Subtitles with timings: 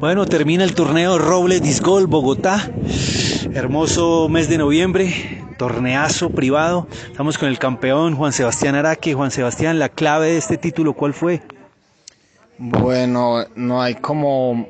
[0.00, 2.70] Bueno, termina el torneo Robles Disgol Bogotá.
[3.52, 6.88] Hermoso mes de noviembre, torneazo privado.
[7.10, 9.12] Estamos con el campeón Juan Sebastián Araque.
[9.12, 11.42] Juan Sebastián, la clave de este título, ¿cuál fue?
[12.56, 14.66] Bueno, no hay como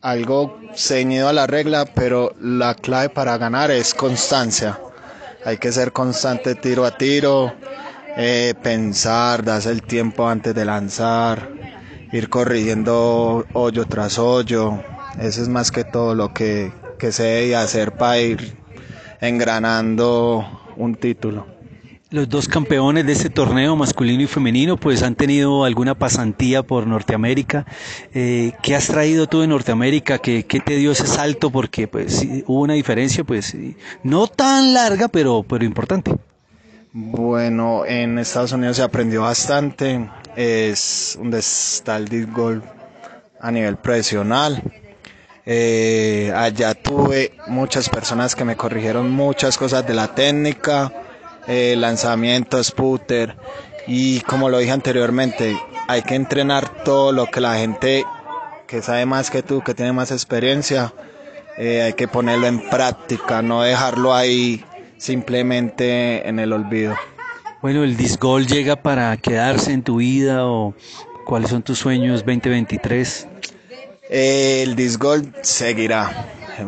[0.00, 4.80] algo ceñido a la regla, pero la clave para ganar es constancia.
[5.44, 7.54] Hay que ser constante tiro a tiro,
[8.16, 11.61] eh, pensar, darse el tiempo antes de lanzar,
[12.12, 14.80] ir corrigiendo hoyo tras hoyo.
[15.18, 18.56] Eso es más que todo lo que, que se debe hacer para ir
[19.20, 21.46] engranando un título.
[22.10, 26.86] Los dos campeones de este torneo, masculino y femenino, pues han tenido alguna pasantía por
[26.86, 27.64] Norteamérica.
[28.12, 30.18] Eh, ¿Qué has traído tú de Norteamérica?
[30.18, 31.48] ¿Qué, ¿Qué, te dio ese salto?
[31.48, 33.56] Porque pues hubo una diferencia, pues
[34.02, 36.14] no tan larga, pero, pero importante.
[36.92, 40.06] Bueno, en Estados Unidos se aprendió bastante.
[40.36, 42.64] Es donde está el golf
[43.40, 44.62] a nivel profesional.
[45.44, 50.92] Eh, allá tuve muchas personas que me corrigieron muchas cosas de la técnica
[51.48, 53.34] eh, lanzamientos, putter
[53.88, 55.58] y como lo dije anteriormente,
[55.88, 58.04] hay que entrenar todo lo que la gente
[58.68, 60.94] que sabe más que tú, que tiene más experiencia,
[61.58, 64.64] eh, hay que ponerlo en práctica, no dejarlo ahí
[64.98, 66.94] simplemente en el olvido.
[67.62, 70.74] Bueno, ¿el disgol llega para quedarse en tu vida o
[71.24, 73.28] cuáles son tus sueños 2023?
[74.10, 76.10] Eh, el disgol seguirá,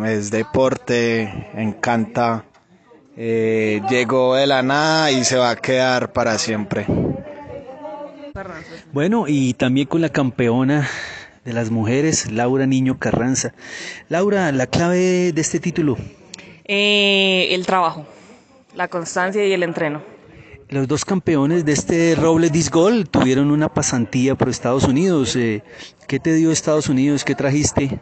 [0.06, 2.44] es deporte, encanta
[3.16, 6.86] eh, llegó de la nada y se va a quedar para siempre.
[8.92, 10.88] Bueno, y también con la campeona
[11.44, 13.52] de las mujeres, Laura Niño Carranza.
[14.08, 15.96] Laura, la clave de este título.
[16.64, 18.06] Eh, el trabajo,
[18.74, 20.13] la constancia y el entreno.
[20.74, 25.36] Los dos campeones de este Roble Disgol tuvieron una pasantía por Estados Unidos.
[25.36, 25.62] Eh,
[26.08, 27.22] ¿Qué te dio Estados Unidos?
[27.22, 28.00] ¿Qué trajiste?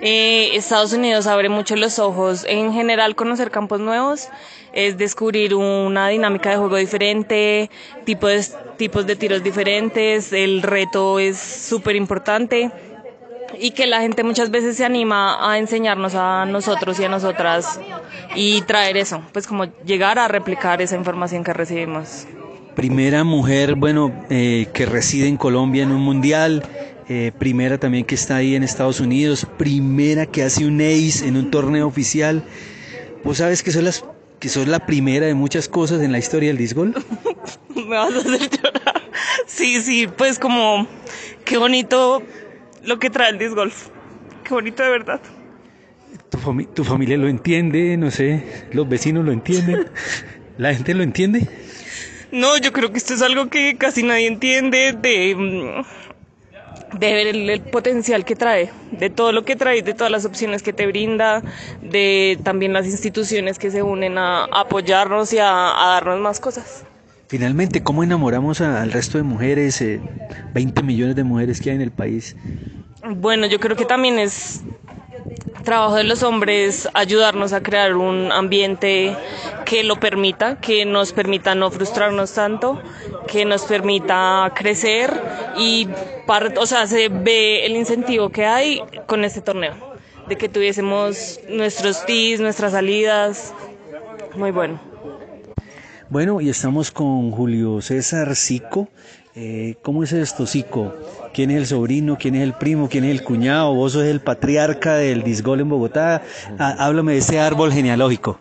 [0.00, 2.44] Eh, Estados Unidos abre mucho los ojos.
[2.48, 4.30] En general, conocer campos nuevos
[4.72, 7.70] es descubrir una dinámica de juego diferente,
[8.04, 10.32] tipos tipos de tiros diferentes.
[10.32, 12.72] El reto es súper importante
[13.60, 17.80] y que la gente muchas veces se anima a enseñarnos a nosotros y a nosotras
[18.34, 22.26] y traer eso, pues como llegar a replicar esa información que recibimos.
[22.74, 26.62] Primera mujer, bueno, eh, que reside en Colombia en un mundial,
[27.08, 31.36] eh, primera también que está ahí en Estados Unidos, primera que hace un ace en
[31.36, 32.44] un torneo oficial.
[33.24, 34.04] Vos sabes que son las
[34.38, 36.94] que sos la primera de muchas cosas en la historia del disgol.
[37.74, 39.02] Me vas a hacer llorar.
[39.46, 40.86] Sí, sí, pues como
[41.44, 42.22] qué bonito
[42.84, 43.88] lo que trae el disc golf.
[44.44, 45.20] Qué bonito de verdad.
[46.30, 49.86] Tu, tu familia lo entiende, no sé, los vecinos lo entienden,
[50.58, 51.46] la gente lo entiende.
[52.30, 57.26] No, yo creo que esto es algo que casi nadie entiende de, mm, de ver
[57.26, 60.86] el, potencial que trae, de todo lo que trae, de todas las opciones que te
[60.86, 61.42] brinda,
[61.82, 66.84] de también las instituciones que se unen a, apoyarnos y a, darnos más cosas.
[67.28, 69.84] Finalmente, ¿cómo enamoramos al resto de mujeres,
[70.54, 72.34] 20 eh, millones de mujeres que hay en el país?
[73.06, 74.62] Bueno, yo creo que también es
[75.62, 79.14] trabajo de los hombres ayudarnos a crear un ambiente
[79.66, 82.80] que lo permita, que nos permita no frustrarnos tanto,
[83.26, 85.12] que nos permita crecer
[85.58, 85.86] y,
[86.56, 89.74] o sea, se ve el incentivo que hay con este torneo,
[90.28, 93.52] de que tuviésemos nuestros tees, nuestras salidas,
[94.34, 94.87] muy bueno.
[96.10, 98.88] Bueno, y estamos con Julio César Sico.
[99.34, 100.94] Eh, ¿Cómo es esto, Sico?
[101.34, 102.16] ¿Quién es el sobrino?
[102.18, 102.88] ¿Quién es el primo?
[102.88, 103.74] ¿Quién es el cuñado?
[103.74, 106.22] ¿Vos sos el patriarca del disgol en Bogotá?
[106.58, 108.40] Ah, háblame de ese árbol genealógico.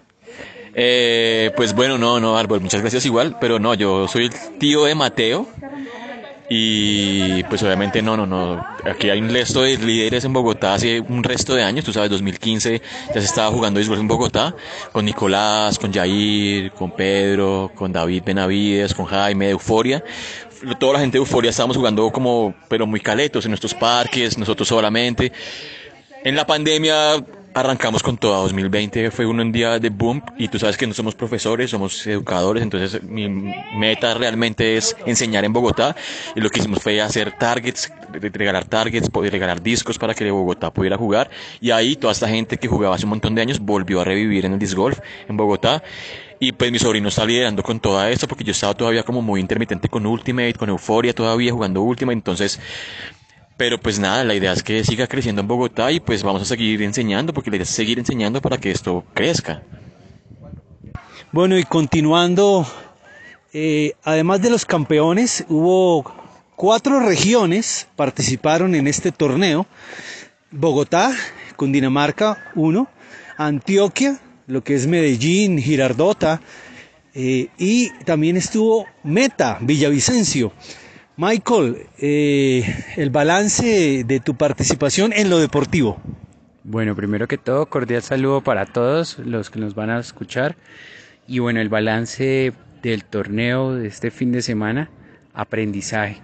[0.73, 4.85] Eh, pues bueno, no, no, árbol, muchas gracias igual, pero no, yo soy el tío
[4.85, 5.47] de Mateo,
[6.49, 8.65] y pues obviamente no, no, no.
[8.85, 12.09] Aquí hay un resto de líderes en Bogotá hace un resto de años, tú sabes,
[12.09, 14.55] 2015 ya se estaba jugando béisbol en Bogotá,
[14.91, 20.03] con Nicolás, con Jair, con Pedro, con David Benavides, con Jaime de Euforia.
[20.79, 24.67] Toda la gente de Euforia estábamos jugando como, pero muy caletos en nuestros parques, nosotros
[24.67, 25.31] solamente.
[26.23, 27.23] En la pandemia
[27.59, 28.41] arrancamos con todo.
[28.43, 32.63] 2020 fue un día de boom y tú sabes que no somos profesores, somos educadores,
[32.63, 35.95] entonces mi meta realmente es enseñar en Bogotá
[36.35, 40.97] y lo que hicimos fue hacer targets, regalar targets, regalar discos para que Bogotá pudiera
[40.97, 44.03] jugar y ahí toda esta gente que jugaba hace un montón de años volvió a
[44.03, 45.83] revivir en el disc golf en Bogotá.
[46.39, 49.41] Y pues mi sobrino está liderando con todo esto porque yo estaba todavía como muy
[49.41, 52.59] intermitente con Ultimate, con Euforia todavía jugando Ultimate, entonces
[53.57, 56.45] pero pues nada, la idea es que siga creciendo en Bogotá y pues vamos a
[56.45, 59.63] seguir enseñando, porque la idea es seguir enseñando para que esto crezca.
[61.31, 62.65] Bueno, y continuando,
[63.51, 66.05] eh, además de los campeones, hubo
[66.55, 69.65] cuatro regiones participaron en este torneo.
[70.51, 71.11] Bogotá,
[71.55, 72.87] Cundinamarca 1,
[73.37, 76.41] Antioquia, lo que es Medellín, Girardota,
[77.13, 80.53] eh, y también estuvo Meta, Villavicencio.
[81.19, 82.63] Michael, eh,
[82.95, 85.99] el balance de tu participación en lo deportivo.
[86.63, 90.57] Bueno, primero que todo, cordial saludo para todos los que nos van a escuchar.
[91.27, 92.53] Y bueno, el balance
[92.83, 94.91] del torneo de este fin de semana,
[95.33, 96.21] aprendizaje.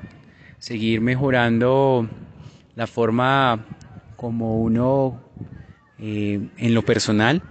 [0.60, 2.08] Seguir mejorando
[2.76, 3.66] la forma
[4.16, 5.24] como uno
[5.98, 7.42] eh, en lo personal,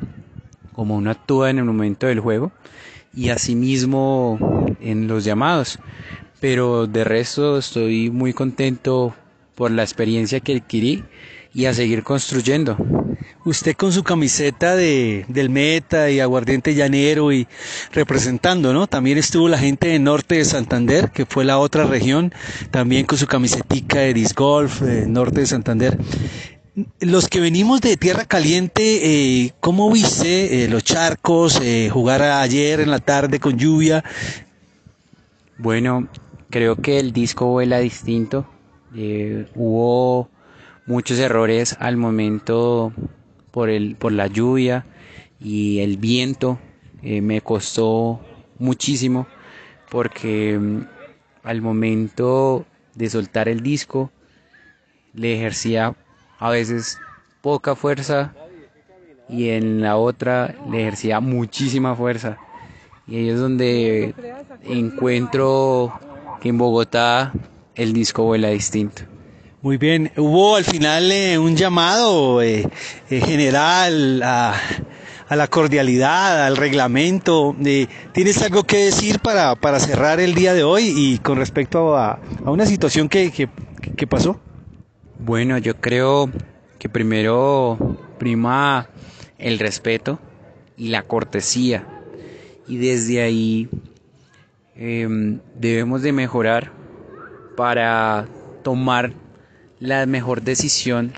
[0.72, 2.52] como uno actúa en el momento del juego
[3.12, 4.38] y asimismo
[4.80, 5.78] en los llamados.
[6.42, 9.14] Pero de resto estoy muy contento
[9.54, 11.04] por la experiencia que adquirí
[11.54, 12.76] y a seguir construyendo.
[13.44, 17.46] Usted con su camiseta de, del Meta y Aguardiente Llanero y
[17.92, 18.88] representando, ¿no?
[18.88, 22.34] También estuvo la gente de Norte de Santander, que fue la otra región,
[22.72, 25.96] también con su camisetica de Disc Golf, Norte de Santander.
[26.98, 28.82] Los que venimos de Tierra Caliente,
[29.44, 34.02] eh, ¿cómo viste eh, los charcos, eh, jugar ayer en la tarde con lluvia?
[35.56, 36.08] Bueno,
[36.52, 38.46] creo que el disco vuela distinto.
[39.54, 40.28] hubo
[40.87, 42.93] muchos errores al momento
[43.50, 44.84] por, el, por la lluvia
[45.40, 46.58] y el viento.
[47.02, 48.20] me costó
[48.58, 49.26] muchísimo
[49.90, 50.87] porque mm,
[51.43, 52.64] al momento
[52.94, 54.12] de soltar el disco
[55.14, 55.96] le ejercía
[56.38, 56.98] a veces
[57.40, 58.34] poca fuerza
[59.28, 62.37] y en la otra le ejercía muchísima fuerza.
[63.06, 64.14] Y ahí es donde
[64.62, 65.93] encuentro
[66.42, 67.32] que en Bogotá
[67.76, 69.02] el disco vuela distinto.
[69.62, 72.68] Muy bien, hubo al final eh, un llamado eh,
[73.08, 74.54] eh, general a,
[75.30, 77.54] la cordialidad, al reglamento.
[78.12, 82.18] ¿Tienes algo que decir para, para cerrar el día de hoy y con respecto a,
[82.44, 83.48] a una situación que, que,
[83.96, 84.40] que pasó?
[85.20, 86.28] Bueno, yo creo
[86.80, 87.78] que primero
[88.18, 88.88] prima
[89.38, 90.18] el respeto
[90.76, 91.86] y la cortesía
[92.66, 93.68] y desde ahí
[94.74, 96.72] em, debemos de mejorar
[97.56, 98.26] para
[98.62, 99.12] tomar
[99.80, 101.12] la mejor decisión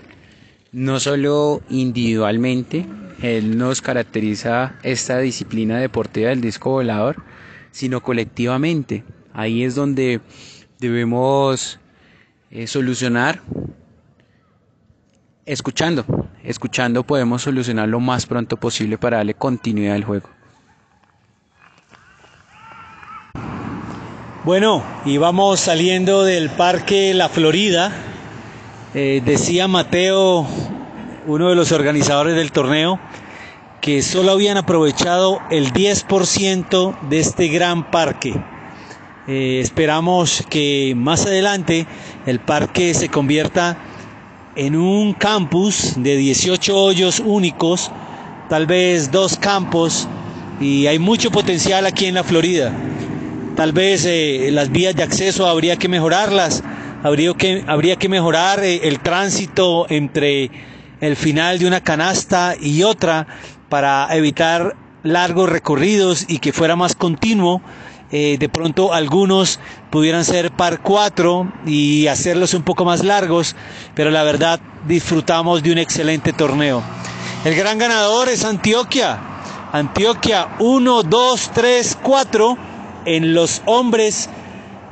[0.72, 2.86] no solo individualmente
[3.22, 7.22] él nos caracteriza esta disciplina deportiva del disco volador
[7.70, 10.20] sino colectivamente ahí es donde
[10.78, 11.78] debemos
[12.50, 13.40] eh, solucionar
[15.46, 16.04] escuchando.
[16.42, 20.28] Escuchando podemos solucionar lo más pronto posible para darle continuidad al juego.
[24.44, 27.90] Bueno, y vamos saliendo del Parque La Florida.
[28.92, 30.46] Eh, decía Mateo,
[31.26, 33.00] uno de los organizadores del torneo,
[33.80, 38.34] que solo habían aprovechado el 10% de este gran parque.
[39.28, 41.86] Eh, esperamos que más adelante
[42.26, 43.78] el parque se convierta
[44.56, 47.90] en un campus de 18 hoyos únicos,
[48.50, 50.06] tal vez dos campos,
[50.60, 52.74] y hay mucho potencial aquí en la Florida.
[53.56, 56.64] Tal vez eh, las vías de acceso habría que mejorarlas,
[57.04, 60.50] habría que, habría que mejorar eh, el tránsito entre
[61.00, 63.28] el final de una canasta y otra
[63.68, 64.74] para evitar
[65.04, 67.62] largos recorridos y que fuera más continuo
[68.10, 69.58] eh, de pronto algunos
[69.90, 73.56] pudieran ser par 4 y hacerlos un poco más largos,
[73.94, 76.82] pero la verdad disfrutamos de un excelente torneo.
[77.44, 79.18] El gran ganador es Antioquia.
[79.72, 82.73] Antioquia 1, 2, 3, 4
[83.04, 84.28] en los hombres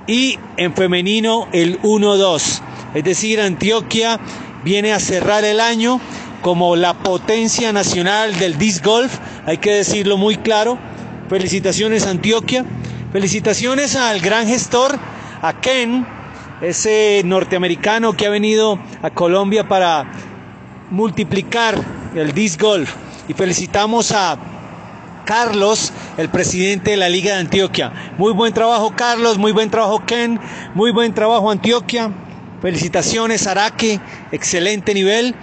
[0.07, 2.61] y en femenino el 1-2.
[2.95, 4.21] Es decir, Antioquia
[4.65, 6.01] viene a cerrar el año
[6.43, 10.79] como la potencia nacional del disc golf, hay que decirlo muy claro.
[11.29, 12.65] Felicitaciones Antioquia.
[13.13, 14.99] Felicitaciones al gran gestor,
[15.41, 16.07] a Ken,
[16.63, 20.11] ese norteamericano que ha venido a Colombia para
[20.91, 21.77] multiplicar
[22.15, 22.95] el disc golf.
[23.29, 24.37] Y felicitamos a
[25.25, 27.93] Carlos, el presidente de la Liga de Antioquia.
[28.19, 30.41] Muy buen trabajo Carlos, muy buen trabajo Ken,
[30.75, 32.11] muy buen trabajo Antioquia.
[32.61, 34.01] Felicitaciones Araque,
[34.31, 35.35] excelente nivel.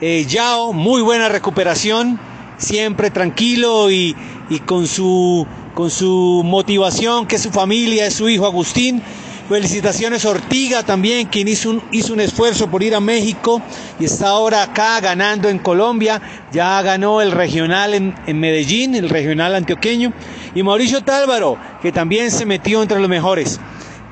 [0.00, 2.20] Eh, Yao, muy buena recuperación,
[2.58, 4.14] siempre tranquilo y,
[4.50, 9.02] y con su con su motivación, que es su familia, es su hijo Agustín.
[9.48, 13.62] Felicitaciones Ortiga también, quien hizo un, hizo un esfuerzo por ir a México
[14.00, 16.20] y está ahora acá ganando en Colombia.
[16.52, 20.12] Ya ganó el regional en, en Medellín, el regional antioqueño.
[20.56, 23.60] Y Mauricio Tálvaro, que también se metió entre los mejores.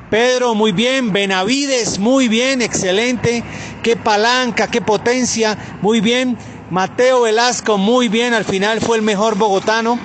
[0.09, 1.11] Pedro, muy bien.
[1.11, 3.43] Benavides, muy bien, excelente.
[3.83, 6.37] Qué palanca, qué potencia, muy bien.
[6.69, 8.33] Mateo Velasco, muy bien.
[8.33, 9.99] Al final fue el mejor bogotano.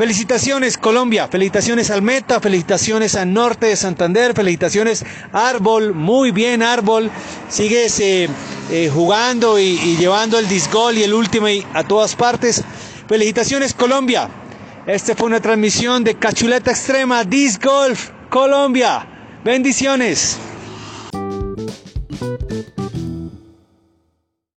[0.00, 7.10] Felicitaciones Colombia, felicitaciones al Meta, felicitaciones al Norte de Santander, felicitaciones Árbol, muy bien Árbol,
[7.50, 8.30] sigues eh,
[8.90, 12.64] jugando y, llevando el disc golf y el ultimate a todas partes.
[13.08, 14.30] Felicitaciones Colombia.
[14.86, 19.06] Esta fue una transmisión de Cachuleta Extrema Disc Golf Colombia.
[19.44, 20.38] Bendiciones.